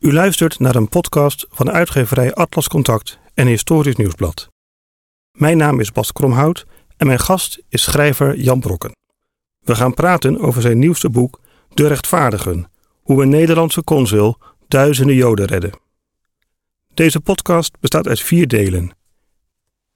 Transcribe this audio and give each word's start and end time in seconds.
U 0.00 0.12
luistert 0.12 0.58
naar 0.58 0.74
een 0.74 0.88
podcast 0.88 1.46
van 1.50 1.70
uitgeverij 1.70 2.34
Atlas 2.34 2.68
Contact 2.68 3.18
en 3.34 3.46
Historisch 3.46 3.96
Nieuwsblad. 3.96 4.48
Mijn 5.32 5.56
naam 5.56 5.80
is 5.80 5.92
Bas 5.92 6.12
Kromhout 6.12 6.66
en 6.96 7.06
mijn 7.06 7.18
gast 7.18 7.62
is 7.68 7.82
schrijver 7.82 8.36
Jan 8.36 8.60
Brokken. 8.60 8.96
We 9.58 9.74
gaan 9.74 9.94
praten 9.94 10.38
over 10.38 10.62
zijn 10.62 10.78
nieuwste 10.78 11.10
boek 11.10 11.40
De 11.74 11.86
Rechtvaardigen: 11.86 12.70
hoe 13.02 13.22
een 13.22 13.28
Nederlandse 13.28 13.84
consul 13.84 14.38
duizenden 14.68 15.14
Joden 15.14 15.46
redde. 15.46 15.72
Deze 16.94 17.20
podcast 17.20 17.80
bestaat 17.80 18.08
uit 18.08 18.20
vier 18.20 18.48
delen. 18.48 18.96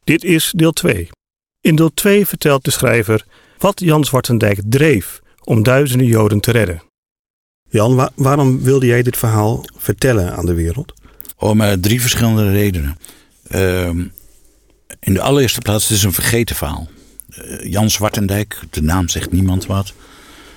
Dit 0.05 0.25
is 0.25 0.53
deel 0.57 0.73
2. 0.73 1.09
In 1.61 1.77
deel 1.77 1.95
2 1.95 2.27
vertelt 2.27 2.65
de 2.65 2.71
schrijver 2.71 3.27
wat 3.59 3.81
Jan 3.81 4.05
Zwartendijk 4.05 4.61
dreef 4.65 5.21
om 5.45 5.63
duizenden 5.63 6.07
Joden 6.07 6.41
te 6.41 6.51
redden. 6.51 6.83
Jan, 7.69 8.11
waarom 8.15 8.63
wilde 8.63 8.87
jij 8.87 9.03
dit 9.03 9.17
verhaal 9.17 9.65
vertellen 9.77 10.37
aan 10.37 10.47
de 10.47 10.55
wereld? 10.55 10.93
Om 11.37 11.61
uh, 11.61 11.73
drie 11.73 12.01
verschillende 12.01 12.51
redenen. 12.51 12.97
Ehm, 13.49 14.05
in 15.01 15.15
de 15.15 15.21
allereerste 15.21 15.61
plaats, 15.61 15.89
het 15.89 15.97
is 15.97 16.03
een 16.03 16.13
vergeten 16.13 16.57
verhaal. 16.57 16.89
Uh, 17.39 17.73
Jan 17.73 17.91
Zwartendijk, 17.91 18.61
de 18.71 18.83
naam 18.83 19.09
zegt 19.09 19.33
niemand 19.33 19.67
wat. 19.67 19.93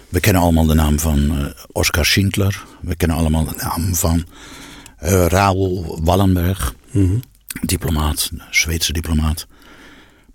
We 0.10 0.20
kennen 0.20 0.42
allemaal 0.42 0.66
de 0.66 0.74
naam 0.74 1.00
van 1.00 1.20
uh, 1.20 1.46
Oskar 1.72 2.06
Schindler. 2.06 2.66
We 2.82 2.96
kennen 2.96 3.18
allemaal 3.18 3.46
de 3.46 3.56
naam 3.58 3.96
van 3.96 4.26
Raoul 5.28 6.00
Wallenberg. 6.04 6.76
Mm 6.92 7.22
Diplomaat, 7.62 8.32
Zweedse 8.52 8.94
diplomaat. 8.94 9.48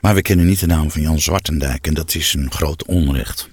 Maar 0.00 0.14
we 0.14 0.22
kennen 0.22 0.46
niet 0.46 0.60
de 0.60 0.66
naam 0.66 0.90
van 0.90 1.02
Jan 1.02 1.20
Zwartendijk 1.20 1.86
en 1.86 1.94
dat 1.94 2.14
is 2.14 2.34
een 2.34 2.50
groot 2.50 2.84
onrecht. 2.86 3.48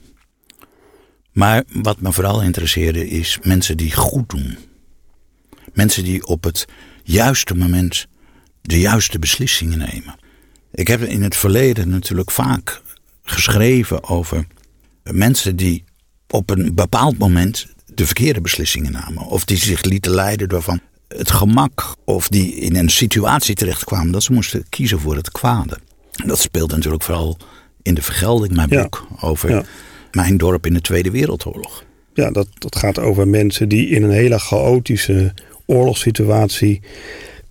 Maar 1.32 1.64
wat 1.74 2.02
me 2.02 2.14
vooral 2.14 2.42
interesseerde 2.42 3.08
is 3.08 3.40
mensen 3.42 3.78
die 3.78 3.96
goed 3.96 4.30
doen. 4.30 4.58
Mensen 5.74 6.04
die 6.04 6.26
op 6.26 6.44
het 6.44 6.68
juiste 7.04 7.56
moment 7.56 8.08
de 8.62 8.80
juiste 8.80 9.20
beslissingen 9.20 9.78
nemen. 9.78 10.16
Ik 10.72 10.88
heb 10.88 11.02
in 11.02 11.24
het 11.24 11.36
verleden 11.36 11.90
natuurlijk 11.90 12.32
vaak 12.32 12.82
geschreven 13.24 14.04
over 14.04 14.48
mensen 15.04 15.56
die 15.56 15.84
op 16.28 16.50
een 16.50 16.76
bepaald 16.76 17.18
moment 17.18 17.68
de 17.86 18.06
verkeerde 18.06 18.42
beslissingen 18.42 18.92
namen. 18.92 19.26
Of 19.26 19.46
die 19.46 19.58
zich 19.58 19.84
lieten 19.84 20.12
leiden 20.12 20.50
door 20.50 20.62
van 20.62 20.80
het 21.08 21.32
gemak. 21.32 21.96
Of 22.04 22.28
die 22.28 22.56
in 22.56 22.76
een 22.76 22.90
situatie 22.90 23.56
terechtkwamen 23.56 24.12
dat 24.12 24.24
ze 24.24 24.34
moesten 24.34 24.66
kiezen 24.70 25.00
voor 25.00 25.16
het 25.16 25.32
kwade. 25.32 25.78
Dat 26.12 26.40
speelt 26.40 26.72
natuurlijk 26.72 27.04
vooral 27.04 27.38
in 27.82 27.94
de 27.94 28.02
vergelding, 28.02 28.54
mijn 28.54 28.70
boek, 28.70 29.08
over 29.20 29.50
ja. 29.50 29.64
Mijn 30.12 30.38
dorp 30.38 30.66
in 30.66 30.74
de 30.74 30.82
Tweede 30.82 31.12
Wereldoorlog. 31.12 31.84
Ja, 32.14 32.32
dat, 32.32 32.48
dat 32.58 32.76
gaat 32.76 33.00
over 33.00 33.28
mensen 33.28 33.70
die 33.70 33.90
in 33.90 34.04
een 34.04 34.12
hele 34.12 34.40
chaotische 34.40 35.34
oorlogssituatie 35.66 36.82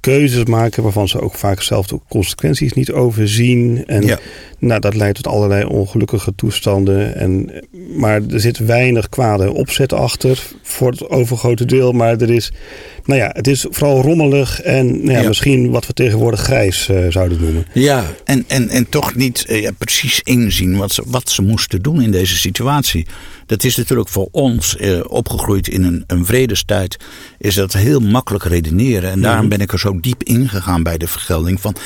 keuzes 0.01 0.45
maken 0.45 0.83
waarvan 0.83 1.09
ze 1.09 1.21
ook 1.21 1.35
vaak 1.35 1.63
zelf 1.63 1.87
de 1.87 2.01
consequenties 2.09 2.73
niet 2.73 2.93
overzien. 2.93 3.87
En 3.87 4.03
ja. 4.03 4.19
nou, 4.59 4.81
dat 4.81 4.95
leidt 4.95 5.17
tot 5.17 5.33
allerlei 5.33 5.65
ongelukkige 5.65 6.33
toestanden. 6.35 7.15
En, 7.15 7.51
maar 7.97 8.23
er 8.31 8.41
zit 8.41 8.59
weinig 8.59 9.09
kwade 9.09 9.53
opzet 9.53 9.93
achter 9.93 10.43
voor 10.63 10.91
het 10.91 11.09
overgrote 11.11 11.65
deel. 11.65 11.93
Maar 11.93 12.17
er 12.17 12.31
is, 12.31 12.53
nou 13.05 13.21
ja, 13.21 13.31
het 13.33 13.47
is 13.47 13.67
vooral 13.71 14.03
rommelig 14.03 14.61
en 14.63 14.87
nou 14.87 15.11
ja, 15.11 15.21
ja. 15.21 15.29
misschien 15.29 15.71
wat 15.71 15.87
we 15.87 15.93
tegenwoordig 15.93 16.41
grijs 16.41 16.89
uh, 16.89 17.07
zouden 17.09 17.41
noemen. 17.41 17.67
Ja, 17.73 18.05
en, 18.25 18.45
en, 18.47 18.69
en 18.69 18.89
toch 18.89 19.15
niet 19.15 19.45
uh, 19.49 19.69
precies 19.79 20.21
inzien 20.23 20.77
wat 20.77 20.93
ze, 20.93 21.03
wat 21.07 21.31
ze 21.31 21.43
moesten 21.43 21.83
doen 21.83 22.03
in 22.03 22.11
deze 22.11 22.37
situatie. 22.37 23.07
Dat 23.49 23.65
is 23.65 23.77
natuurlijk 23.77 24.09
voor 24.09 24.29
ons, 24.31 24.77
uh, 24.81 25.01
opgegroeid 25.07 25.69
in 25.69 25.85
een, 25.85 26.05
een 26.07 26.25
vredestijd, 26.25 26.97
is 27.39 27.55
dat 27.55 27.73
heel 27.73 28.01
makkelijk 28.01 28.45
redeneren. 28.45 29.11
En 29.11 29.21
daarom 29.21 29.49
ben 29.49 29.61
ik 29.61 29.73
er 29.73 29.79
zo 29.79 30.01
diep 30.01 30.23
ingegaan 30.23 30.83
bij 30.83 30.99
de 30.99 31.09
vergelding 31.09 31.61
van, 31.61 31.77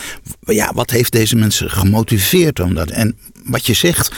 ja, 0.40 0.72
wat 0.74 0.90
heeft 0.90 1.12
deze 1.12 1.36
mensen 1.36 1.70
gemotiveerd 1.70 2.60
om 2.60 2.74
dat? 2.74 2.90
En 2.90 3.16
wat 3.44 3.66
je 3.66 3.74
zegt, 3.74 4.12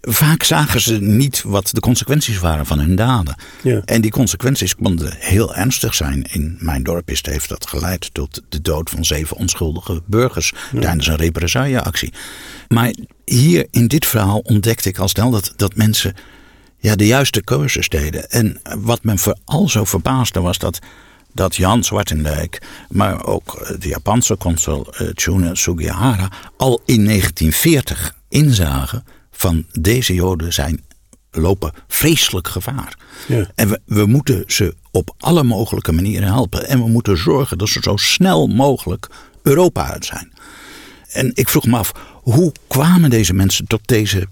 vaak 0.00 0.42
zagen 0.42 0.80
ze 0.80 0.98
niet 1.00 1.42
wat 1.42 1.68
de 1.72 1.80
consequenties 1.80 2.38
waren 2.38 2.66
van 2.66 2.78
hun 2.78 2.96
daden. 2.96 3.36
Ja. 3.62 3.82
En 3.84 4.00
die 4.00 4.10
consequenties 4.10 4.74
konden 4.74 5.14
heel 5.18 5.54
ernstig 5.54 5.94
zijn. 5.94 6.22
In 6.22 6.56
mijn 6.60 6.82
dorp 6.82 7.10
is, 7.10 7.24
heeft 7.24 7.48
dat 7.48 7.66
geleid 7.66 8.14
tot 8.14 8.42
de 8.48 8.60
dood 8.60 8.90
van 8.90 9.04
zeven 9.04 9.36
onschuldige 9.36 10.02
burgers 10.06 10.52
ja. 10.72 10.80
tijdens 10.80 11.06
een 11.06 11.16
represailleactie. 11.16 12.12
Maar 12.68 12.94
hier 13.24 13.66
in 13.70 13.86
dit 13.86 14.06
verhaal 14.06 14.38
ontdekte 14.38 14.88
ik 14.88 14.98
al 14.98 15.08
snel 15.08 15.30
dat, 15.30 15.52
dat 15.56 15.76
mensen 15.76 16.14
ja, 16.78 16.96
de 16.96 17.06
juiste 17.06 17.42
keuzes 17.42 17.88
deden. 17.88 18.30
En 18.30 18.60
wat 18.78 19.04
me 19.04 19.18
vooral 19.18 19.68
zo 19.68 19.84
verbaasde 19.84 20.40
was 20.40 20.58
dat, 20.58 20.78
dat 21.32 21.56
Jan 21.56 21.84
Zwartendijk, 21.84 22.62
maar 22.88 23.24
ook 23.24 23.76
de 23.78 23.88
Japanse 23.88 24.36
consul 24.36 24.86
uh, 25.00 25.08
Chune 25.14 25.56
Sugihara, 25.56 26.28
al 26.56 26.82
in 26.84 27.04
1940 27.04 28.16
inzagen 28.28 29.04
van 29.30 29.66
deze 29.72 30.14
Joden 30.14 30.52
zijn 30.52 30.84
lopen 31.30 31.72
vreselijk 31.88 32.48
gevaar. 32.48 32.96
Ja. 33.28 33.46
En 33.54 33.68
we, 33.68 33.80
we 33.84 34.06
moeten 34.06 34.44
ze 34.46 34.74
op 34.90 35.14
alle 35.18 35.42
mogelijke 35.42 35.92
manieren 35.92 36.28
helpen. 36.28 36.68
En 36.68 36.78
we 36.78 36.88
moeten 36.88 37.18
zorgen 37.18 37.58
dat 37.58 37.68
ze 37.68 37.78
zo 37.82 37.96
snel 37.96 38.46
mogelijk 38.46 39.08
Europa 39.42 39.90
uit 39.90 40.04
zijn. 40.04 40.32
En 41.12 41.30
ik 41.34 41.48
vroeg 41.48 41.66
me 41.66 41.76
af, 41.76 41.92
hoe 42.22 42.52
kwamen 42.66 43.10
deze 43.10 43.34
mensen 43.34 43.66
tot 43.66 43.80
deze 43.84 44.26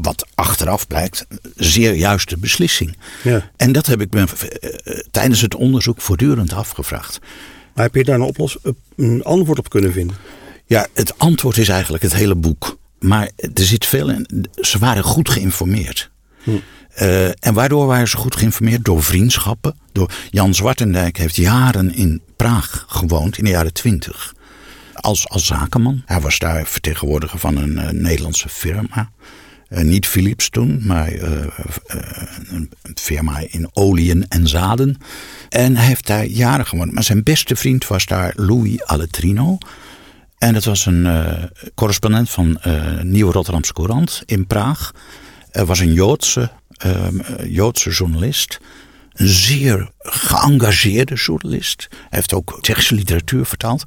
wat 0.00 0.26
achteraf 0.34 0.86
blijkt, 0.86 1.26
zeer 1.56 1.94
juiste 1.94 2.38
beslissing. 2.38 2.96
Ja. 3.22 3.50
En 3.56 3.72
dat 3.72 3.86
heb 3.86 4.00
ik 4.00 4.12
me 4.12 4.26
tijdens 5.10 5.40
het 5.40 5.54
onderzoek 5.54 6.00
voortdurend 6.00 6.52
afgevraagd. 6.52 7.18
Maar 7.74 7.84
heb 7.84 7.94
je 7.94 8.04
daar 8.04 8.14
een, 8.14 8.22
oplos 8.22 8.58
een 8.96 9.24
antwoord 9.24 9.58
op 9.58 9.70
kunnen 9.70 9.92
vinden? 9.92 10.16
Ja, 10.66 10.86
het 10.94 11.18
antwoord 11.18 11.56
is 11.56 11.68
eigenlijk 11.68 12.02
het 12.02 12.14
hele 12.14 12.34
boek. 12.34 12.78
Maar 12.98 13.30
er 13.54 13.64
zit 13.64 13.86
veel 13.86 14.10
in. 14.10 14.48
Ze 14.54 14.78
waren 14.78 15.02
goed 15.02 15.30
geïnformeerd. 15.30 16.10
Hm. 16.42 16.50
Uh, 17.02 17.26
en 17.26 17.54
waardoor 17.54 17.86
waren 17.86 18.08
ze 18.08 18.16
goed 18.16 18.36
geïnformeerd? 18.36 18.84
Door 18.84 19.02
vriendschappen. 19.02 19.78
Door 19.92 20.10
Jan 20.30 20.54
Zwartendijk 20.54 21.16
heeft 21.16 21.36
jaren 21.36 21.94
in 21.94 22.22
Praag 22.36 22.84
gewoond, 22.88 23.38
in 23.38 23.44
de 23.44 23.50
jaren 23.50 23.72
twintig. 23.72 24.34
Als, 24.94 25.28
als 25.28 25.46
zakenman. 25.46 26.02
Hij 26.06 26.20
was 26.20 26.38
daar 26.38 26.66
vertegenwoordiger 26.66 27.38
van 27.38 27.56
een 27.56 27.72
uh, 27.72 27.88
Nederlandse 27.88 28.48
firma. 28.48 29.10
Uh, 29.70 29.80
niet 29.80 30.06
Philips 30.06 30.50
toen, 30.50 30.80
maar 30.82 31.12
een 31.12 32.70
firma 32.94 33.38
in 33.48 33.68
oliën 33.72 34.26
en 34.28 34.48
zaden. 34.48 34.96
En 35.48 35.76
hij 35.76 35.86
heeft 35.86 36.06
daar 36.06 36.24
jaren 36.24 36.66
gewoond. 36.66 36.92
Maar 36.92 37.02
zijn 37.02 37.22
beste 37.22 37.56
vriend 37.56 37.86
was 37.86 38.06
daar 38.06 38.32
Louis 38.36 38.82
Aletrino. 38.84 39.58
En 40.38 40.54
dat 40.54 40.64
was 40.64 40.86
een 40.86 41.04
uh, 41.04 41.32
correspondent 41.74 42.30
van 42.30 42.58
uh, 42.66 43.00
Nieuwe 43.00 43.32
Rotterdamse 43.32 43.72
Courant 43.72 44.22
in 44.26 44.46
Praag. 44.46 44.92
Er 45.50 45.66
was 45.66 45.78
een 45.78 45.92
Joodse, 45.92 46.50
uh, 46.86 47.06
Joodse 47.44 47.90
journalist. 47.90 48.60
Een 49.12 49.28
zeer 49.28 49.90
geëngageerde 49.98 51.14
journalist. 51.14 51.86
Hij 51.90 52.08
heeft 52.08 52.32
ook 52.32 52.58
Tsjechische 52.60 52.94
literatuur 52.94 53.44
vertaald. 53.44 53.84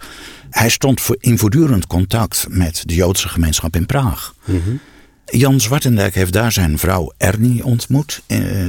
Hij 0.49 0.69
stond 0.69 1.01
voor 1.01 1.17
in 1.19 1.37
voortdurend 1.37 1.87
contact 1.87 2.45
met 2.49 2.83
de 2.85 2.95
Joodse 2.95 3.29
gemeenschap 3.29 3.75
in 3.75 3.85
Praag. 3.85 4.35
Mm. 4.45 4.79
Jan 5.25 5.59
Zwartendijk 5.59 6.15
heeft 6.15 6.33
daar 6.33 6.51
zijn 6.51 6.77
vrouw 6.77 7.13
Ernie 7.17 7.65
ontmoet. 7.65 8.21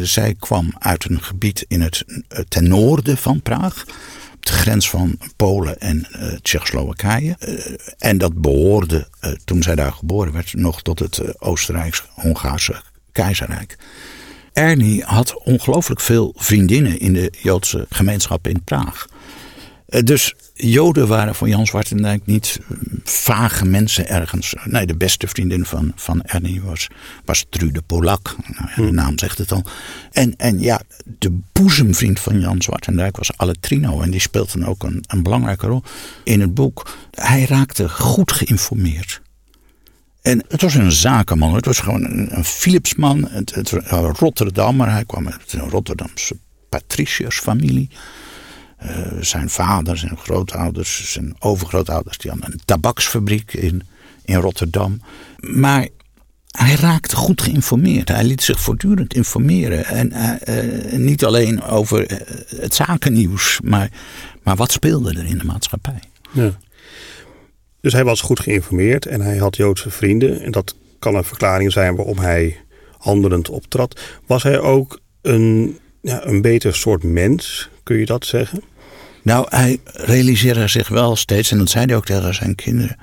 zij 0.02 0.34
kwam 0.38 0.74
uit 0.78 1.04
een 1.04 1.22
gebied 1.22 1.64
in 1.68 1.80
het, 1.80 2.04
ten 2.48 2.68
noorden 2.68 3.16
van 3.16 3.42
Praag 3.42 3.84
de 4.40 4.52
grens 4.52 4.90
van 4.90 5.18
Polen 5.36 5.80
en 5.80 6.06
uh, 6.16 6.32
Tsjechoslowakije. 6.42 7.36
En 7.98 8.18
dat 8.18 8.40
behoorde, 8.40 9.08
toen 9.44 9.62
zij 9.62 9.74
daar 9.74 9.92
geboren 9.92 10.32
werd, 10.32 10.54
nog 10.54 10.82
tot 10.82 10.98
het 10.98 11.40
Oostenrijks-Hongaarse 11.40 12.82
keizerrijk. 13.12 13.76
Ernie 14.52 15.02
had 15.04 15.42
ongelooflijk 15.44 16.00
veel 16.00 16.34
vriendinnen 16.36 16.98
in 16.98 17.12
de 17.12 17.32
Joodse 17.42 17.86
gemeenschap 17.90 18.46
in 18.46 18.62
Praag. 18.64 19.06
Dus 20.00 20.34
Joden 20.54 21.08
waren 21.08 21.34
voor 21.34 21.48
Jan 21.48 21.66
Zwartendijk 21.66 22.26
niet 22.26 22.60
vage 23.04 23.64
mensen 23.64 24.08
ergens. 24.08 24.54
Nee, 24.64 24.86
de 24.86 24.96
beste 24.96 25.28
vriendin 25.28 25.64
van, 25.64 25.92
van 25.94 26.22
Ernie 26.22 26.62
was, 26.62 26.88
was 27.24 27.46
Trude 27.48 27.82
Polak. 27.82 28.36
Nou, 28.46 28.68
ja, 28.68 28.74
de 28.76 28.82
Hm. 28.82 28.94
naam 28.94 29.18
zegt 29.18 29.38
het 29.38 29.52
al. 29.52 29.64
En, 30.12 30.36
en 30.36 30.60
ja, 30.60 30.80
de 31.18 31.38
boezemvriend 31.52 32.20
van 32.20 32.40
Jan 32.40 32.62
Zwartendijk 32.62 33.16
was 33.16 33.36
Aletrino. 33.36 34.00
En 34.00 34.10
die 34.10 34.20
speelt 34.20 34.52
dan 34.52 34.66
ook 34.66 34.82
een, 34.82 35.04
een 35.06 35.22
belangrijke 35.22 35.66
rol 35.66 35.82
in 36.24 36.40
het 36.40 36.54
boek. 36.54 36.90
Hij 37.10 37.44
raakte 37.44 37.88
goed 37.88 38.32
geïnformeerd. 38.32 39.20
En 40.22 40.44
het 40.48 40.62
was 40.62 40.74
een 40.74 40.92
zakenman. 40.92 41.54
Het 41.54 41.66
was 41.66 41.78
gewoon 41.78 42.04
een, 42.04 42.36
een 42.36 42.44
Philipsman. 42.44 43.28
Het, 43.30 43.54
het, 43.54 43.72
een 43.72 44.14
Rotterdammer. 44.14 44.90
Hij 44.90 45.04
kwam 45.04 45.28
uit 45.28 45.52
een 45.52 45.68
Rotterdamse 45.70 46.36
patriciërsfamilie. 46.68 47.90
Uh, 48.86 48.96
zijn 49.20 49.50
vader, 49.50 49.98
zijn 49.98 50.16
grootouders, 50.16 51.12
zijn 51.12 51.34
overgrootouders, 51.38 52.18
die 52.18 52.30
hadden 52.30 52.52
een 52.52 52.60
tabaksfabriek 52.64 53.54
in, 53.54 53.82
in 54.24 54.36
Rotterdam. 54.36 55.00
Maar 55.36 55.88
hij 56.52 56.74
raakte 56.74 57.16
goed 57.16 57.42
geïnformeerd. 57.42 58.08
Hij 58.08 58.24
liet 58.24 58.42
zich 58.42 58.60
voortdurend 58.60 59.14
informeren. 59.14 59.84
En 59.84 60.12
uh, 60.48 60.98
niet 60.98 61.24
alleen 61.24 61.62
over 61.62 62.24
het 62.56 62.74
zakennieuws, 62.74 63.60
maar, 63.64 63.90
maar 64.42 64.56
wat 64.56 64.72
speelde 64.72 65.10
er 65.10 65.24
in 65.24 65.38
de 65.38 65.44
maatschappij. 65.44 66.02
Ja. 66.30 66.58
Dus 67.80 67.92
hij 67.92 68.04
was 68.04 68.20
goed 68.20 68.40
geïnformeerd 68.40 69.06
en 69.06 69.20
hij 69.20 69.36
had 69.36 69.56
Joodse 69.56 69.90
vrienden. 69.90 70.42
En 70.42 70.50
dat 70.50 70.74
kan 70.98 71.14
een 71.14 71.24
verklaring 71.24 71.72
zijn 71.72 71.96
waarom 71.96 72.18
hij 72.18 72.56
handelend 72.98 73.48
optrad. 73.48 74.00
Was 74.26 74.42
hij 74.42 74.60
ook 74.60 75.00
een, 75.22 75.78
ja, 76.00 76.26
een 76.26 76.42
beter 76.42 76.74
soort 76.74 77.02
mens, 77.02 77.68
kun 77.82 77.96
je 77.96 78.06
dat 78.06 78.26
zeggen? 78.26 78.62
Nou, 79.22 79.46
hij 79.48 79.80
realiseerde 79.84 80.68
zich 80.68 80.88
wel 80.88 81.16
steeds, 81.16 81.50
en 81.50 81.58
dat 81.58 81.70
zei 81.70 81.84
hij 81.84 81.96
ook 81.96 82.04
tegen 82.04 82.34
zijn 82.34 82.54
kinderen. 82.54 82.96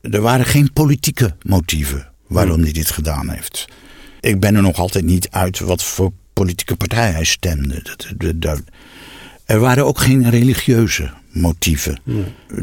Er 0.00 0.20
waren 0.20 0.46
geen 0.46 0.72
politieke 0.72 1.36
motieven 1.42 2.08
waarom 2.26 2.62
hij 2.62 2.72
dit 2.72 2.90
gedaan 2.90 3.28
heeft. 3.28 3.66
Ik 4.20 4.40
ben 4.40 4.54
er 4.54 4.62
nog 4.62 4.76
altijd 4.76 5.04
niet 5.04 5.30
uit 5.30 5.58
wat 5.58 5.82
voor 5.84 6.12
politieke 6.32 6.76
partij 6.76 7.10
hij 7.10 7.24
stemde. 7.24 7.82
Er 9.44 9.58
waren 9.60 9.86
ook 9.86 9.98
geen 9.98 10.30
religieuze 10.30 11.10
motieven. 11.32 12.00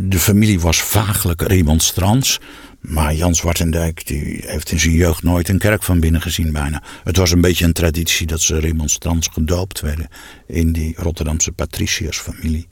De 0.02 0.20
familie 0.20 0.60
was 0.60 0.82
vaaglijk 0.82 1.42
remonstrants. 1.42 2.40
Maar 2.80 3.16
Jan 3.16 3.36
Zwartendijk 3.36 4.08
die 4.08 4.44
heeft 4.46 4.72
in 4.72 4.80
zijn 4.80 4.94
jeugd 4.94 5.24
nooit 5.24 5.50
een 5.50 5.58
kerk 5.58 5.84
van 5.84 6.00
binnen 6.00 6.22
gezien 6.22 6.52
bijna. 6.52 6.84
Het 7.04 7.18
was 7.18 7.32
een 7.32 7.42
beetje 7.42 7.66
een 7.66 7.74
traditie 7.74 8.28
dat 8.28 8.42
ze 8.42 8.60
remonstrants 8.60 9.28
gedoopt 9.28 9.80
werden 9.80 10.08
in 10.48 10.72
die 10.72 10.94
Rotterdamse 10.98 11.52
patriciërsfamilie. 11.52 12.68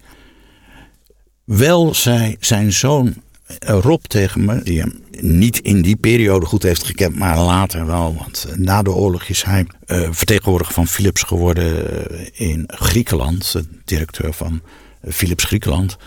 Wel 1.58 1.94
zei 1.94 2.36
zijn 2.40 2.74
zoon 2.74 3.14
eh, 3.60 3.78
Rob 3.82 4.04
tegen 4.04 4.46
me, 4.46 4.64
die 4.64 4.80
hem 4.80 5.04
niet 5.20 5.60
in 5.60 5.82
die 5.82 5.96
periode 5.96 6.46
goed 6.46 6.64
heeft 6.64 6.84
gekend, 6.84 7.16
maar 7.16 7.38
later 7.40 7.86
wel. 7.86 8.16
Want 8.16 8.46
eh, 8.50 8.56
na 8.56 8.82
de 8.82 8.92
oorlog 8.92 9.24
is 9.24 9.44
hij 9.44 9.66
uh, 9.86 10.08
vertegenwoordiger 10.12 10.74
van 10.74 10.88
Philips 10.88 11.24
geworden 11.24 11.86
in 12.34 12.64
Griekenland, 12.68 13.56
directeur 13.86 14.34
van 14.34 14.62
Philips 15.10 15.44
Griekenland. 15.44 15.98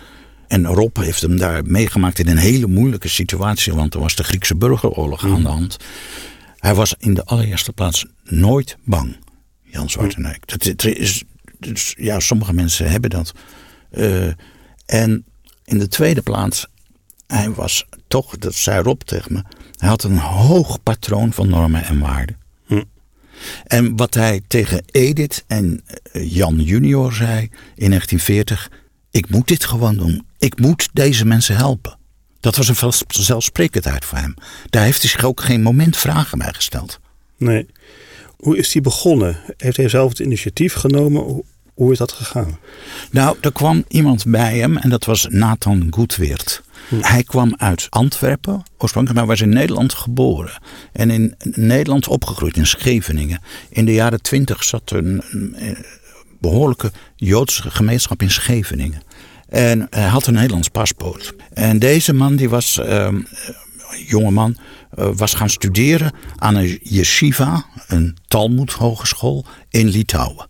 En 0.48 0.66
Rob 0.66 0.96
heeft 0.96 1.22
hem 1.22 1.36
daar 1.36 1.64
meegemaakt 1.64 2.18
in 2.18 2.28
een 2.28 2.36
hele 2.36 2.66
moeilijke 2.66 3.08
situatie, 3.08 3.74
want 3.74 3.94
er 3.94 4.00
was 4.00 4.14
de 4.14 4.24
Griekse 4.24 4.56
burgeroorlog 4.56 5.24
aan 5.24 5.34
de 5.34 5.38
mm. 5.38 5.46
hand. 5.46 5.76
Hij 6.58 6.74
was 6.74 6.94
in 6.98 7.14
de 7.14 7.24
allereerste 7.24 7.72
plaats 7.72 8.06
nooit 8.22 8.76
bang, 8.84 9.16
Jan 9.62 9.90
Zwartenijk. 9.90 10.46
Dat, 10.46 10.84
is, 10.84 11.24
dus, 11.58 11.94
ja, 11.98 12.20
sommige 12.20 12.52
mensen 12.52 12.90
hebben 12.90 13.10
dat. 13.10 13.32
en 14.86 15.24
in 15.64 15.78
de 15.78 15.88
tweede 15.88 16.22
plaats, 16.22 16.66
hij 17.26 17.50
was 17.50 17.86
toch, 18.08 18.38
dat 18.38 18.54
zei 18.54 18.82
Rob 18.82 19.00
tegen 19.00 19.32
me, 19.32 19.42
hij 19.78 19.88
had 19.88 20.02
een 20.02 20.18
hoog 20.18 20.82
patroon 20.82 21.32
van 21.32 21.48
normen 21.48 21.84
en 21.84 21.98
waarden. 21.98 22.36
Hm. 22.66 22.82
En 23.64 23.96
wat 23.96 24.14
hij 24.14 24.40
tegen 24.46 24.84
Edith 24.86 25.44
en 25.46 25.80
eh, 26.12 26.32
Jan 26.34 26.60
junior 26.60 27.12
zei 27.12 27.40
in 27.74 27.88
1940, 27.88 28.70
ik 29.10 29.30
moet 29.30 29.48
dit 29.48 29.64
gewoon 29.64 29.96
doen. 29.96 30.26
Ik 30.38 30.60
moet 30.60 30.88
deze 30.92 31.26
mensen 31.26 31.56
helpen. 31.56 31.98
Dat 32.40 32.56
was 32.56 32.68
een 32.68 32.92
zelfsprekendheid 33.08 34.04
voor 34.04 34.18
hem. 34.18 34.34
Daar 34.70 34.84
heeft 34.84 35.00
hij 35.00 35.10
zich 35.10 35.24
ook 35.24 35.40
geen 35.40 35.62
moment 35.62 35.96
vragen 35.96 36.38
bij 36.38 36.52
gesteld. 36.52 37.00
Nee. 37.36 37.66
Hoe 38.36 38.56
is 38.56 38.72
hij 38.72 38.82
begonnen? 38.82 39.36
Heeft 39.56 39.76
hij 39.76 39.88
zelf 39.88 40.08
het 40.08 40.18
initiatief 40.18 40.74
genomen? 40.74 41.42
Hoe 41.74 41.92
is 41.92 41.98
dat 41.98 42.12
gegaan? 42.12 42.58
Nou, 43.10 43.36
er 43.40 43.52
kwam 43.52 43.84
iemand 43.88 44.24
bij 44.26 44.58
hem 44.58 44.76
en 44.76 44.90
dat 44.90 45.04
was 45.04 45.26
Nathan 45.30 45.86
Goedweert. 45.90 46.62
Hm. 46.88 47.00
Hij 47.00 47.22
kwam 47.22 47.54
uit 47.56 47.86
Antwerpen, 47.90 48.62
oorspronkelijk, 48.78 49.20
maar 49.20 49.28
was 49.28 49.40
in 49.40 49.48
Nederland 49.48 49.94
geboren. 49.94 50.60
En 50.92 51.10
in 51.10 51.34
Nederland 51.42 52.08
opgegroeid, 52.08 52.56
in 52.56 52.66
Scheveningen. 52.66 53.40
In 53.68 53.84
de 53.84 53.92
jaren 53.92 54.22
twintig 54.22 54.64
zat 54.64 54.90
er 54.90 54.98
een, 54.98 55.22
behoorlijke 56.40 56.92
Joodse 57.16 57.70
gemeenschap 57.70 58.22
in 58.22 58.30
Scheveningen. 58.30 59.02
En 59.48 59.86
hij 59.90 60.08
had 60.08 60.26
een 60.26 60.34
Nederlands 60.34 60.68
paspoort. 60.68 61.34
En 61.52 61.78
deze 61.78 62.12
man, 62.12 62.36
die 62.36 62.48
was, 62.48 62.78
uh, 62.78 63.08
jonge 64.06 64.30
man, 64.30 64.56
uh, 64.98 65.08
was 65.14 65.34
gaan 65.34 65.50
studeren 65.50 66.12
aan 66.36 66.54
een 66.54 66.78
yeshiva, 66.82 67.64
een 67.86 68.16
Talmud 68.28 68.72
hogeschool 68.72 69.46
in 69.70 69.88
Litouwen. 69.88 70.46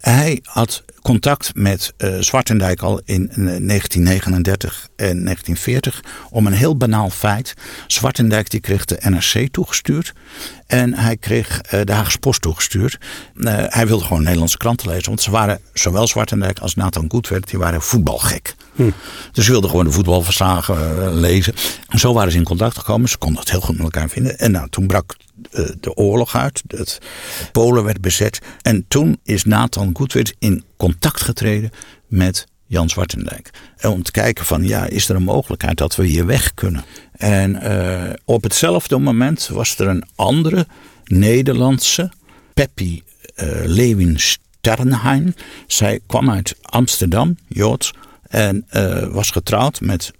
Hij 0.00 0.40
had 0.42 0.84
contact 1.02 1.50
met 1.54 1.94
uh, 1.98 2.20
Zwartendijk 2.20 2.80
al 2.80 3.00
in 3.04 3.26
1939 3.26 4.88
en 4.96 5.24
1940 5.24 6.04
om 6.30 6.46
een 6.46 6.52
heel 6.52 6.76
banaal 6.76 7.10
feit. 7.10 7.54
Zwartendijk 7.86 8.50
die 8.50 8.60
kreeg 8.60 8.84
de 8.84 8.98
NRC 9.00 9.48
toegestuurd 9.52 10.12
en 10.66 10.94
hij 10.94 11.16
kreeg 11.16 11.60
uh, 11.74 11.80
de 11.84 11.92
Haagse 11.92 12.18
Post 12.18 12.42
toegestuurd. 12.42 12.98
Hij 13.44 13.86
wilde 13.86 14.04
gewoon 14.04 14.22
Nederlandse 14.22 14.56
kranten 14.56 14.88
lezen, 14.88 15.06
want 15.06 15.20
ze 15.20 15.30
waren 15.30 15.60
zowel 15.72 16.06
Zwartendijk 16.06 16.58
als 16.58 16.74
Nathan 16.74 17.04
Goedwert, 17.08 17.50
die 17.50 17.58
waren 17.58 17.82
voetbalgek. 17.82 18.54
Hm. 18.74 18.90
Dus 19.32 19.44
ze 19.44 19.50
wilden 19.50 19.70
gewoon 19.70 19.84
de 19.84 19.92
voetbalverslagen 19.92 21.14
lezen. 21.14 21.54
En 21.88 21.98
zo 21.98 22.12
waren 22.12 22.32
ze 22.32 22.38
in 22.38 22.44
contact 22.44 22.78
gekomen. 22.78 23.08
Ze 23.08 23.18
konden 23.18 23.40
het 23.40 23.50
heel 23.50 23.60
goed 23.60 23.74
met 23.74 23.84
elkaar 23.84 24.08
vinden. 24.08 24.38
En 24.38 24.50
nou, 24.50 24.68
toen 24.68 24.86
brak 24.86 25.16
de 25.80 25.94
oorlog 25.94 26.36
uit. 26.36 26.62
Het 26.66 26.98
Polen 27.52 27.84
werd 27.84 28.00
bezet. 28.00 28.38
En 28.62 28.84
toen 28.88 29.18
is 29.22 29.44
Nathan 29.44 29.90
Goedwert 29.92 30.34
in 30.38 30.64
contact 30.76 31.22
getreden 31.22 31.70
met 32.06 32.46
Jan 32.66 32.88
Zwartendijk. 32.88 33.50
Om 33.82 34.02
te 34.02 34.10
kijken 34.10 34.44
van, 34.44 34.64
ja, 34.64 34.86
is 34.86 35.08
er 35.08 35.16
een 35.16 35.22
mogelijkheid 35.22 35.78
dat 35.78 35.96
we 35.96 36.06
hier 36.06 36.26
weg 36.26 36.54
kunnen? 36.54 36.84
En 37.12 37.50
uh, 37.62 38.12
op 38.24 38.42
hetzelfde 38.42 38.98
moment 38.98 39.48
was 39.48 39.78
er 39.78 39.88
een 39.88 40.04
andere 40.14 40.66
Nederlandse, 41.04 42.12
Peppi 42.54 43.02
uh, 43.36 43.48
Lewin 43.64 44.20
Sternheim. 44.20 45.34
Zij 45.66 46.00
kwam 46.06 46.30
uit 46.30 46.56
Amsterdam, 46.62 47.36
Joods, 47.48 47.92
en 48.28 48.66
was 49.10 49.30
getrouwd 49.30 49.80
met 49.80 50.12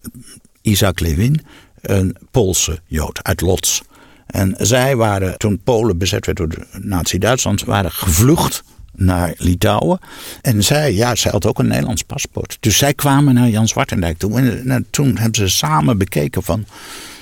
Isaac 0.62 1.00
Lewin, 1.00 1.40
een 1.80 2.16
Poolse 2.30 2.80
Jood 2.86 3.22
uit 3.22 3.40
Lodz. 3.40 3.80
En 4.26 4.54
zij 4.58 4.96
waren, 4.96 5.38
toen 5.38 5.60
Polen 5.64 5.98
bezet 5.98 6.26
werd 6.26 6.38
door 6.38 6.66
Nazi-Duitsland, 6.72 7.64
waren 7.64 7.92
gevlucht 7.92 8.62
naar 8.96 9.34
Litouwen. 9.36 9.98
En 10.42 10.64
zij, 10.64 10.94
ja, 10.94 11.14
zij 11.14 11.30
had 11.30 11.46
ook 11.46 11.58
een 11.58 11.66
Nederlands 11.66 12.02
paspoort. 12.02 12.56
Dus 12.60 12.76
zij 12.76 12.94
kwamen 12.94 13.34
naar 13.34 13.48
Jan 13.48 13.68
Zwartendijk 13.68 14.18
toe. 14.18 14.38
En 14.38 14.66
nou, 14.66 14.84
toen 14.90 15.16
hebben 15.16 15.34
ze 15.34 15.48
samen 15.48 15.98
bekeken 15.98 16.42
van, 16.42 16.66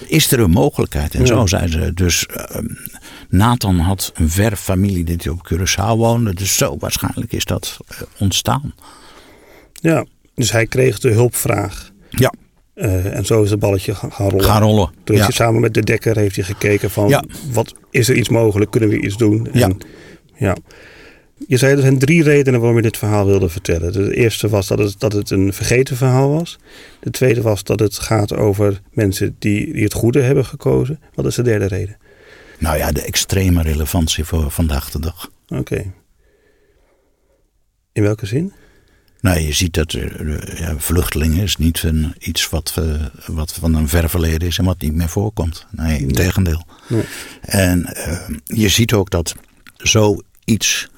is 0.07 0.33
er 0.33 0.41
een 0.41 0.51
mogelijkheid? 0.51 1.15
En 1.15 1.27
zo 1.27 1.47
zei 1.47 1.69
ze. 1.69 1.95
Dus 1.95 2.27
uh, 2.37 2.57
Nathan 3.29 3.79
had 3.79 4.13
een 4.15 4.31
verre 4.31 4.57
familie 4.57 5.05
die 5.05 5.31
op 5.31 5.53
Curaçao 5.53 5.97
woonde. 5.97 6.35
Dus 6.35 6.57
zo 6.57 6.77
waarschijnlijk 6.79 7.33
is 7.33 7.45
dat 7.45 7.77
uh, 7.93 7.99
ontstaan. 8.19 8.75
Ja, 9.73 10.05
dus 10.35 10.53
hij 10.53 10.67
kreeg 10.67 10.99
de 10.99 11.11
hulpvraag. 11.11 11.91
Ja. 12.11 12.33
Uh, 12.75 13.17
en 13.17 13.25
zo 13.25 13.43
is 13.43 13.51
het 13.51 13.59
balletje 13.59 13.95
gaan 13.95 14.29
rollen. 14.31 14.45
Gaan 14.45 14.63
rollen. 14.63 14.91
Toen 15.05 15.17
heeft 15.17 15.29
hij 15.29 15.37
samen 15.37 15.61
met 15.61 15.75
de 15.75 15.83
dekker 15.83 16.17
heeft 16.17 16.37
hij 16.37 16.45
gekeken 16.45 16.91
van 16.91 17.09
ja. 17.09 17.25
wat 17.53 17.75
is 17.91 18.09
er 18.09 18.17
iets 18.17 18.29
mogelijk, 18.29 18.71
kunnen 18.71 18.89
we 18.89 19.01
iets 19.01 19.17
doen? 19.17 19.49
En, 19.53 19.59
ja. 19.59 19.71
ja. 20.35 20.57
Je 21.47 21.57
zei 21.57 21.75
er 21.75 21.81
zijn 21.81 21.99
drie 21.99 22.23
redenen 22.23 22.61
waarom 22.61 22.77
je 22.77 22.83
dit 22.83 22.97
verhaal 22.97 23.27
wilde 23.27 23.49
vertellen. 23.49 23.93
De 23.93 24.15
eerste 24.15 24.49
was 24.49 24.67
dat 24.67 24.79
het, 24.79 25.01
dat 25.01 25.13
het 25.13 25.31
een 25.31 25.53
vergeten 25.53 25.97
verhaal 25.97 26.31
was. 26.31 26.59
De 27.01 27.11
tweede 27.11 27.43
was 27.43 27.65
dat 27.65 27.81
het 27.81 27.99
gaat 27.99 28.35
over 28.35 28.81
mensen 28.91 29.37
die, 29.39 29.73
die 29.73 29.83
het 29.83 29.93
goede 29.93 30.21
hebben 30.21 30.45
gekozen. 30.45 31.01
Wat 31.15 31.27
is 31.27 31.35
de 31.35 31.43
derde 31.43 31.67
reden? 31.67 31.97
Nou 32.59 32.77
ja, 32.77 32.93
de 32.93 33.03
extreme 33.03 33.63
relevantie 33.63 34.25
voor 34.25 34.51
vandaag 34.51 34.91
de 34.91 35.01
dag. 35.01 35.31
Oké. 35.49 35.93
In 37.93 38.03
welke 38.03 38.27
zin? 38.27 38.53
Nou, 39.25 39.41
je 39.41 39.53
ziet 39.53 39.75
dat 39.75 39.93
uh, 39.93 40.39
ja, 40.59 40.75
vluchtelingen 40.79 41.43
is 41.43 41.57
niet 41.57 41.83
een, 41.83 42.15
iets 42.19 42.49
wat, 42.49 42.77
uh, 42.79 42.95
wat 43.27 43.53
van 43.53 43.75
een 43.75 43.89
ver 43.89 44.11
verleden 44.11 44.49
is 44.49 44.59
en 44.59 44.65
wat 44.65 44.81
niet 44.81 44.95
meer 44.95 45.09
voorkomt. 45.09 45.67
Nee, 45.71 45.99
in 45.99 46.13
tegendeel. 46.13 46.67
Nee. 46.89 47.05
En 47.41 47.95
uh, 47.97 48.29
je 48.45 48.69
ziet 48.69 48.93
ook 48.93 49.11
dat 49.11 49.35
zoiets 49.77 50.89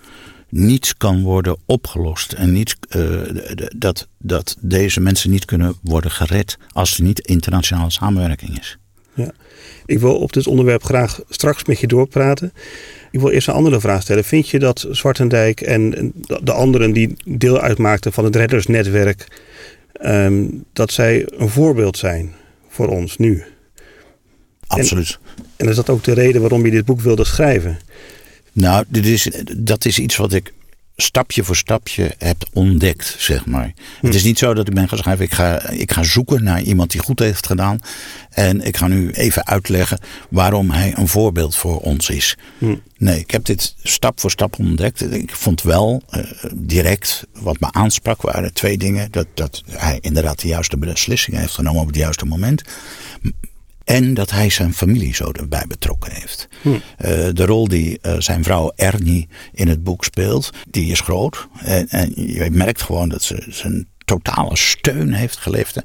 niet 0.49 0.95
kan 0.97 1.23
worden 1.23 1.57
opgelost. 1.65 2.33
En 2.33 2.53
niet, 2.53 2.77
dat, 3.77 4.09
dat 4.19 4.57
deze 4.61 5.01
mensen 5.01 5.31
niet 5.31 5.45
kunnen 5.45 5.75
worden 5.83 6.11
gered 6.11 6.59
als 6.69 6.97
er 6.97 7.03
niet 7.03 7.21
internationale 7.21 7.91
samenwerking 7.91 8.59
is. 8.59 8.79
Ja. 9.17 9.33
Ik 9.87 9.99
wil 9.99 10.17
op 10.17 10.33
dit 10.33 10.47
onderwerp 10.47 10.85
graag 10.85 11.21
straks 11.29 11.65
met 11.65 11.81
je 11.81 11.87
doorpraten. 11.87 12.53
Ik 13.11 13.21
wil 13.21 13.31
eerst 13.31 13.49
een 13.49 13.55
andere 13.55 13.81
vraag 13.81 14.03
stellen. 14.03 14.25
Vind 14.25 14.49
je 14.49 14.59
dat 14.59 14.87
Zwartendijk 14.91 15.61
en 15.61 16.13
de 16.43 16.53
anderen 16.53 16.93
die 16.93 17.17
deel 17.25 17.61
uitmaakten 17.61 18.13
van 18.13 18.25
het 18.25 18.37
reddersnetwerk, 18.37 19.27
um, 20.03 20.65
dat 20.73 20.93
zij 20.93 21.27
een 21.37 21.49
voorbeeld 21.49 21.99
zijn 21.99 22.33
voor 22.69 22.89
ons 22.89 23.17
nu? 23.17 23.43
Absoluut. 24.67 25.19
En, 25.37 25.45
en 25.57 25.69
is 25.69 25.77
dat 25.77 25.91
ook 25.91 26.05
de 26.05 26.13
reden 26.13 26.41
waarom 26.41 26.65
je 26.65 26.71
dit 26.71 26.85
boek 26.85 27.01
wilde 27.01 27.25
schrijven? 27.25 27.79
Nou, 28.53 28.85
dit 28.89 29.07
is, 29.07 29.31
dat 29.57 29.85
is 29.85 29.99
iets 29.99 30.17
wat 30.17 30.33
ik 30.33 30.53
stapje 30.97 31.45
voor 31.45 31.57
stapje 31.57 32.15
heb 32.19 32.45
ontdekt, 32.53 33.15
zeg 33.19 33.47
maar. 33.47 33.73
Het 34.01 34.15
is 34.15 34.25
niet 34.25 34.39
zo 34.39 34.55
dat 34.55 34.69
ik 34.69 34.75
ben 34.75 34.89
gaan 34.89 34.99
schrijven, 34.99 35.25
ik 35.25 35.33
ga, 35.33 35.69
ik 35.69 35.93
ga 35.93 36.03
zoeken 36.03 36.45
naar 36.45 36.63
iemand 36.63 36.91
die 36.91 37.01
goed 37.01 37.19
heeft 37.19 37.47
gedaan. 37.47 37.79
En 38.31 38.61
ik 38.61 38.77
ga 38.77 38.87
nu 38.87 39.11
even 39.11 39.47
uitleggen 39.47 39.99
waarom 40.31 40.71
hij 40.71 40.93
een 40.97 41.09
voorbeeld 41.09 41.57
voor 41.57 41.81
ons 41.81 42.11
is. 42.11 42.37
Nee, 42.99 43.19
ik 43.19 43.31
heb 43.31 43.45
dit 43.45 43.75
stap 43.83 44.21
voor 44.21 44.31
stap 44.31 44.59
ontdekt. 44.59 45.13
Ik 45.13 45.35
vond 45.35 45.63
wel 45.63 46.03
uh, 46.11 46.25
direct 46.55 47.27
wat 47.33 47.61
me 47.61 47.73
aansprak 47.73 48.23
waren 48.23 48.55
twee 48.55 48.79
dingen. 48.79 49.09
Dat, 49.11 49.27
dat 49.35 49.63
hij 49.71 49.99
inderdaad 50.01 50.41
de 50.41 50.49
juiste 50.49 50.79
beslissingen 50.79 51.41
heeft 51.41 51.55
genomen 51.55 51.81
op 51.81 51.87
het 51.87 51.97
juiste 51.97 52.25
moment. 52.25 52.63
En 53.87 54.15
dat 54.15 54.31
hij 54.31 54.51
zijn 54.51 54.75
familie 54.75 55.15
zo 55.15 55.31
erbij 55.31 55.65
betrokken 55.69 56.13
heeft. 56.13 56.49
Hm. 56.63 56.69
Uh, 56.69 56.79
de 57.33 57.45
rol 57.47 57.69
die 57.69 57.99
uh, 58.03 58.15
zijn 58.19 58.45
vrouw 58.45 58.73
Ernie 58.77 59.29
in 59.53 59.69
het 59.69 59.85
boek 59.85 60.05
speelt, 60.05 60.51
die 60.71 60.91
is 60.91 61.01
groot. 61.01 61.49
En, 61.59 61.89
en 61.89 62.13
je 62.15 62.51
merkt 62.51 62.83
gewoon 62.83 63.09
dat 63.09 63.23
ze 63.23 63.45
zijn 63.49 63.89
totale 64.05 64.57
steun 64.57 65.13
heeft 65.13 65.37
geleverd 65.37 65.83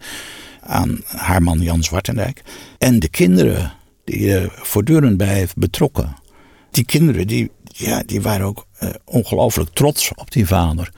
aan 0.62 1.01
haar 1.05 1.43
man 1.43 1.60
Jan 1.60 1.84
Zwartendijk. 1.84 2.41
En 2.77 3.00
de 3.00 3.10
kinderen 3.10 3.74
die 4.03 4.20
uh, 4.20 4.43
voortdurend 4.50 5.17
bij 5.17 5.34
heeft 5.34 5.55
betrokken. 5.55 6.15
Die 6.72 6.86
kinderen 6.86 7.27
die, 7.27 7.51
ja, 7.63 8.03
die 8.05 8.22
waren 8.22 8.46
ook 8.46 8.67
ongelooflijk 9.05 9.70
trots 9.70 10.12
op 10.15 10.31
die 10.31 10.48
vader. 10.48 10.91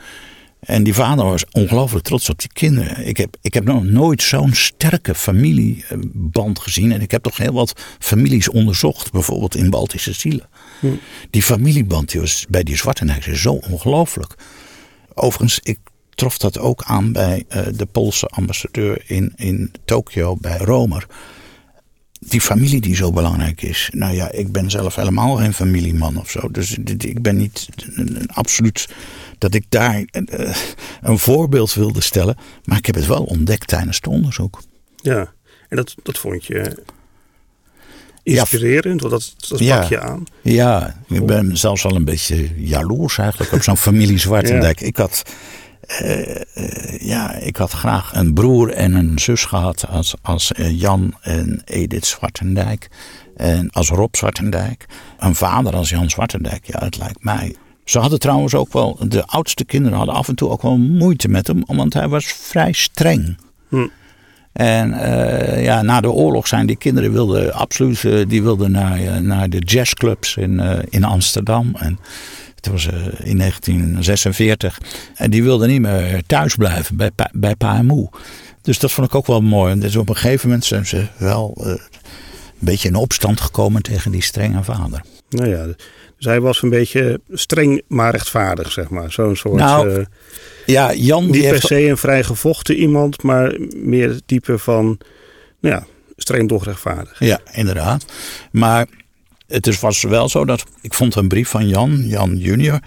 En 0.65 0.83
die 0.83 0.93
vader 0.93 1.25
was 1.25 1.45
ongelooflijk 1.51 2.05
trots 2.05 2.29
op 2.29 2.39
die 2.39 2.49
kinderen. 2.53 3.07
Ik 3.07 3.17
heb, 3.17 3.37
ik 3.41 3.53
heb 3.53 3.63
nog 3.63 3.83
nooit 3.83 4.21
zo'n 4.21 4.53
sterke 4.53 5.15
familieband 5.15 6.59
gezien. 6.59 6.91
En 6.91 7.01
ik 7.01 7.11
heb 7.11 7.23
toch 7.23 7.37
heel 7.37 7.53
wat 7.53 7.73
families 7.99 8.49
onderzocht, 8.49 9.11
bijvoorbeeld 9.11 9.55
in 9.55 9.69
Baltische 9.69 10.13
Zielen. 10.13 10.47
Hm. 10.79 10.87
Die 11.29 11.43
familieband 11.43 12.11
die 12.11 12.21
was 12.21 12.45
bij 12.49 12.63
die 12.63 12.77
Zwartenhuizen 12.77 13.37
zo 13.37 13.53
ongelooflijk. 13.53 14.35
Overigens, 15.13 15.59
ik 15.63 15.79
trof 16.09 16.37
dat 16.37 16.59
ook 16.59 16.83
aan 16.83 17.11
bij 17.11 17.45
uh, 17.49 17.61
de 17.75 17.85
Poolse 17.85 18.27
ambassadeur 18.27 19.03
in, 19.05 19.33
in 19.35 19.71
Tokio, 19.85 20.35
bij 20.35 20.57
Romer. 20.57 21.07
Die 22.19 22.41
familie 22.41 22.81
die 22.81 22.95
zo 22.95 23.11
belangrijk 23.11 23.61
is. 23.61 23.89
Nou 23.93 24.15
ja, 24.15 24.31
ik 24.31 24.51
ben 24.51 24.71
zelf 24.71 24.95
helemaal 24.95 25.35
geen 25.35 25.53
familieman 25.53 26.17
of 26.17 26.29
zo. 26.29 26.51
Dus 26.51 26.77
ik 26.97 27.21
ben 27.21 27.37
niet 27.37 27.67
absoluut 28.27 28.87
dat 29.43 29.53
ik 29.53 29.65
daar 29.69 30.05
uh, 30.11 30.55
een 31.01 31.19
voorbeeld 31.19 31.73
wilde 31.73 32.01
stellen. 32.01 32.37
Maar 32.63 32.77
ik 32.77 32.85
heb 32.85 32.95
het 32.95 33.05
wel 33.05 33.23
ontdekt 33.23 33.67
tijdens 33.67 33.95
het 33.95 34.07
onderzoek. 34.07 34.61
Ja, 34.95 35.33
en 35.69 35.77
dat, 35.77 35.95
dat 36.03 36.17
vond 36.17 36.45
je 36.45 36.83
inspirerend, 38.23 39.01
want 39.01 39.13
dat, 39.13 39.49
dat 39.49 39.59
ja, 39.59 39.79
pak 39.79 39.89
je 39.89 39.99
aan. 39.99 40.23
Ja, 40.41 40.95
ik 41.07 41.25
ben 41.25 41.57
zelfs 41.57 41.83
wel 41.83 41.95
een 41.95 42.05
beetje 42.05 42.65
jaloers 42.65 43.17
eigenlijk 43.17 43.51
op 43.51 43.63
zo'n 43.63 43.77
familie 43.77 44.17
Zwartendijk. 44.17 44.79
Ja. 44.81 44.87
Ik 44.87 44.97
had... 44.97 45.23
Uh, 46.01 46.35
uh, 46.55 46.99
ja, 46.99 47.33
ik 47.33 47.55
had 47.55 47.71
graag 47.71 48.15
een 48.15 48.33
broer 48.33 48.71
en 48.71 48.93
een 48.93 49.19
zus 49.19 49.45
gehad 49.45 49.87
als, 49.87 50.13
als 50.21 50.51
Jan 50.55 51.13
en 51.21 51.61
Edith 51.65 52.05
Zwartendijk. 52.05 52.87
En 53.35 53.69
als 53.71 53.89
Rob 53.89 54.15
Zwartendijk. 54.15 54.85
Een 55.19 55.35
vader 55.35 55.75
als 55.75 55.89
Jan 55.89 56.09
Zwartendijk. 56.09 56.67
Ja, 56.67 56.79
het 56.83 56.97
lijkt 56.97 57.23
mij 57.23 57.55
ze 57.83 57.99
hadden 57.99 58.19
trouwens 58.19 58.55
ook 58.55 58.73
wel, 58.73 58.97
de 59.07 59.25
oudste 59.25 59.65
kinderen 59.65 59.97
hadden 59.97 60.15
af 60.15 60.27
en 60.27 60.35
toe 60.35 60.49
ook 60.49 60.61
wel 60.61 60.77
moeite 60.77 61.27
met 61.27 61.47
hem, 61.47 61.63
want 61.65 61.93
hij 61.93 62.07
was 62.07 62.25
vrij 62.25 62.71
streng. 62.71 63.37
Hm. 63.69 63.87
En 64.53 64.89
uh, 64.89 65.63
ja, 65.63 65.81
na 65.81 66.01
de 66.01 66.11
oorlog 66.11 66.47
zijn 66.47 66.65
die 66.65 66.75
kinderen 66.75 67.11
wilden 67.11 67.53
absoluut, 67.53 68.03
uh, 68.03 68.25
die 68.27 68.43
wilden 68.43 68.71
naar, 68.71 69.01
uh, 69.01 69.17
naar 69.17 69.49
de 69.49 69.59
jazzclubs 69.59 70.35
in, 70.35 70.59
in 70.89 71.03
Amsterdam. 71.03 71.75
En 71.75 71.99
het 72.55 72.67
was 72.67 72.85
in 73.23 73.37
1946. 73.37 74.81
En 75.15 75.31
die 75.31 75.43
wilden 75.43 75.67
niet 75.69 75.81
meer 75.81 76.23
thuis 76.25 76.55
blijven 76.55 76.95
bij, 76.95 77.11
bij 77.31 77.55
pa 77.55 77.77
en 77.77 77.85
moe. 77.85 78.09
Dus 78.61 78.79
dat 78.79 78.91
vond 78.91 79.07
ik 79.07 79.15
ook 79.15 79.27
wel 79.27 79.41
mooi. 79.41 79.71
En 79.71 79.79
dus 79.79 79.95
op 79.95 80.09
een 80.09 80.15
gegeven 80.15 80.47
moment 80.47 80.65
zijn 80.65 80.85
ze 80.85 81.07
wel 81.17 81.53
een 81.57 81.79
beetje 82.59 82.87
in 82.87 82.95
opstand 82.95 83.41
gekomen 83.41 83.81
tegen 83.81 84.11
die 84.11 84.23
strenge 84.23 84.63
vader. 84.63 85.01
Nou 85.33 85.49
ja, 85.49 85.67
zij 86.17 86.41
was 86.41 86.61
een 86.61 86.69
beetje 86.69 87.21
streng 87.31 87.81
maar 87.87 88.11
rechtvaardig, 88.11 88.71
zeg 88.71 88.89
maar. 88.89 89.11
Zo'n 89.11 89.35
soort. 89.35 89.55
Nou, 89.55 89.89
uh, 89.89 90.05
ja, 90.65 90.93
Jan 90.93 91.29
niet 91.29 91.49
per 91.49 91.61
se 91.61 91.81
een 91.81 91.97
vrij 91.97 92.23
gevochten 92.23 92.75
iemand, 92.75 93.23
maar 93.23 93.57
meer 93.75 94.09
het 94.09 94.23
type 94.25 94.57
van, 94.57 94.97
nou 95.59 95.75
ja, 95.75 95.85
streng 96.17 96.47
toch 96.47 96.65
rechtvaardig. 96.65 97.19
Ja, 97.19 97.39
inderdaad. 97.51 98.05
Maar 98.51 98.87
het 99.47 99.67
is, 99.67 99.79
was 99.79 100.01
wel 100.01 100.29
zo 100.29 100.45
dat 100.45 100.63
ik 100.81 100.93
vond 100.93 101.15
een 101.15 101.27
brief 101.27 101.49
van 101.49 101.67
Jan, 101.67 102.07
Jan 102.07 102.37
junior, 102.37 102.79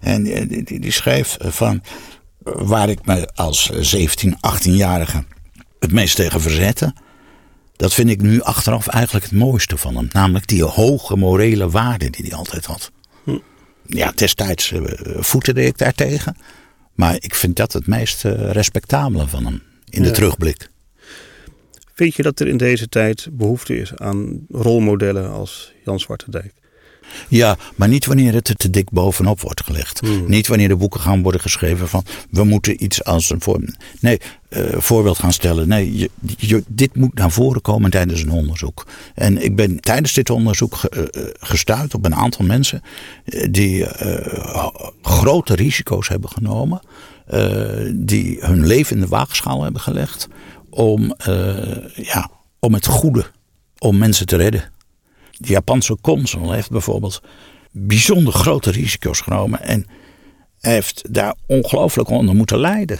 en 0.00 0.22
die, 0.22 0.64
die, 0.64 0.80
die 0.80 0.92
schreef 0.92 1.36
van 1.40 1.82
waar 2.42 2.88
ik 2.88 3.06
me 3.06 3.28
als 3.34 3.70
17, 3.80 4.36
18-jarige 4.36 5.24
het 5.78 5.92
meest 5.92 6.16
tegen 6.16 6.40
verzette 6.40 6.94
dat 7.80 7.94
vind 7.94 8.10
ik 8.10 8.22
nu 8.22 8.40
achteraf 8.40 8.86
eigenlijk 8.86 9.24
het 9.24 9.34
mooiste 9.34 9.76
van 9.76 9.96
hem. 9.96 10.08
Namelijk 10.12 10.46
die 10.46 10.64
hoge 10.64 11.16
morele 11.16 11.70
waarde 11.70 12.10
die 12.10 12.24
hij 12.24 12.38
altijd 12.38 12.64
had. 12.64 12.90
Hm. 13.24 13.38
Ja, 13.86 14.12
destijds 14.14 14.72
uh, 14.72 14.82
voeterde 15.18 15.64
ik 15.64 15.78
daartegen. 15.78 16.36
Maar 16.94 17.14
ik 17.14 17.34
vind 17.34 17.56
dat 17.56 17.72
het 17.72 17.86
meest 17.86 18.24
uh, 18.24 18.50
respectabele 18.50 19.26
van 19.26 19.44
hem 19.44 19.62
in 19.88 20.02
de 20.02 20.10
terugblik. 20.10 20.68
Vind 21.94 22.14
je 22.14 22.22
dat 22.22 22.40
er 22.40 22.48
in 22.48 22.56
deze 22.56 22.88
tijd 22.88 23.28
behoefte 23.32 23.76
is 23.76 23.96
aan 23.96 24.46
rolmodellen 24.48 25.30
als 25.30 25.72
Jan 25.84 26.00
Zwartendijk? 26.00 26.52
Ja, 27.28 27.56
maar 27.74 27.88
niet 27.88 28.06
wanneer 28.06 28.34
het 28.34 28.48
er 28.48 28.54
te 28.54 28.70
dik 28.70 28.90
bovenop 28.90 29.40
wordt 29.40 29.64
gelegd. 29.64 30.00
Hmm. 30.00 30.24
Niet 30.28 30.46
wanneer 30.46 30.68
de 30.68 30.76
boeken 30.76 31.00
gaan 31.00 31.22
worden 31.22 31.40
geschreven 31.40 31.88
van 31.88 32.04
we 32.30 32.44
moeten 32.44 32.84
iets 32.84 33.04
als 33.04 33.30
een 33.30 33.40
voorbeeld. 33.40 33.76
Nee, 34.00 34.20
uh, 34.48 34.62
voorbeeld 34.76 35.18
gaan 35.18 35.32
stellen. 35.32 35.68
Nee, 35.68 35.96
je, 35.98 36.10
je, 36.36 36.64
dit 36.68 36.96
moet 36.96 37.14
naar 37.14 37.30
voren 37.30 37.60
komen 37.60 37.90
tijdens 37.90 38.22
een 38.22 38.30
onderzoek. 38.30 38.86
En 39.14 39.44
ik 39.44 39.56
ben 39.56 39.80
tijdens 39.80 40.12
dit 40.12 40.30
onderzoek 40.30 40.74
ge, 40.74 41.12
uh, 41.16 41.22
gestuurd 41.40 41.94
op 41.94 42.04
een 42.04 42.14
aantal 42.14 42.44
mensen 42.44 42.82
die 43.50 43.78
uh, 43.80 44.66
grote 45.02 45.54
risico's 45.54 46.08
hebben 46.08 46.30
genomen. 46.30 46.80
die 47.94 48.38
hun 48.40 48.66
leven 48.66 48.96
in 48.96 49.02
de 49.02 49.08
waagschaal 49.08 49.62
hebben 49.62 49.80
gelegd 49.80 50.28
om, 50.70 51.14
ja, 51.94 52.30
om 52.58 52.74
het 52.74 52.86
goede, 52.86 53.24
om 53.78 53.98
mensen 53.98 54.26
te 54.26 54.36
redden 54.36 54.70
de 55.40 55.52
Japanse 55.52 55.96
consul 56.00 56.52
heeft 56.52 56.70
bijvoorbeeld 56.70 57.22
bijzonder 57.70 58.32
grote 58.32 58.70
risico's 58.70 59.20
genomen 59.20 59.60
en 59.60 59.86
heeft 60.60 61.14
daar 61.14 61.34
ongelooflijk 61.46 62.08
onder 62.08 62.34
moeten 62.34 62.58
lijden. 62.58 62.98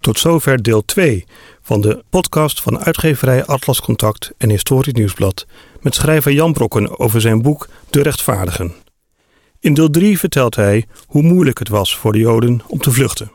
Tot 0.00 0.18
zover 0.18 0.62
deel 0.62 0.84
2 0.84 1.24
van 1.62 1.80
de 1.80 2.04
podcast 2.10 2.62
van 2.62 2.78
uitgeverij 2.78 3.44
Atlas 3.44 3.80
Contact 3.80 4.32
en 4.36 4.50
Historisch 4.50 4.92
Nieuwsblad 4.92 5.46
met 5.80 5.94
schrijver 5.94 6.32
Jan 6.32 6.52
Brokken 6.52 6.98
over 6.98 7.20
zijn 7.20 7.42
boek 7.42 7.68
De 7.90 8.02
Rechtvaardigen. 8.02 8.74
In 9.60 9.74
deel 9.74 9.90
3 9.90 10.18
vertelt 10.18 10.56
hij 10.56 10.86
hoe 11.06 11.22
moeilijk 11.22 11.58
het 11.58 11.68
was 11.68 11.96
voor 11.96 12.12
de 12.12 12.18
Joden 12.18 12.60
om 12.66 12.78
te 12.78 12.92
vluchten. 12.92 13.30